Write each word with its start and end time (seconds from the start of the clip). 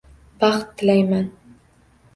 Baxt 0.39 0.69
tilayman! 0.77 1.25